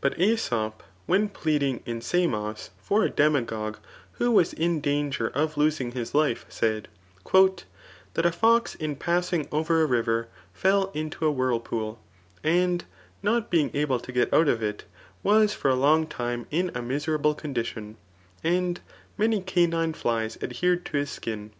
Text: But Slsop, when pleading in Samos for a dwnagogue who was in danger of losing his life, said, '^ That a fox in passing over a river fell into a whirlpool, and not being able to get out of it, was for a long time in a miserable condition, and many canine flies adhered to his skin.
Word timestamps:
But 0.00 0.16
Slsop, 0.18 0.82
when 1.06 1.28
pleading 1.28 1.84
in 1.86 2.00
Samos 2.00 2.70
for 2.82 3.04
a 3.04 3.08
dwnagogue 3.08 3.76
who 4.14 4.32
was 4.32 4.52
in 4.52 4.80
danger 4.80 5.28
of 5.36 5.56
losing 5.56 5.92
his 5.92 6.16
life, 6.16 6.44
said, 6.48 6.88
'^ 7.26 7.62
That 8.14 8.26
a 8.26 8.32
fox 8.32 8.74
in 8.74 8.96
passing 8.96 9.46
over 9.52 9.80
a 9.80 9.86
river 9.86 10.26
fell 10.52 10.90
into 10.94 11.26
a 11.26 11.30
whirlpool, 11.30 12.00
and 12.42 12.82
not 13.22 13.50
being 13.50 13.70
able 13.72 14.00
to 14.00 14.10
get 14.10 14.34
out 14.34 14.48
of 14.48 14.64
it, 14.64 14.82
was 15.22 15.54
for 15.54 15.68
a 15.68 15.76
long 15.76 16.08
time 16.08 16.48
in 16.50 16.72
a 16.74 16.82
miserable 16.82 17.36
condition, 17.36 17.98
and 18.42 18.80
many 19.16 19.40
canine 19.40 19.92
flies 19.92 20.36
adhered 20.42 20.84
to 20.86 20.96
his 20.96 21.12
skin. 21.12 21.52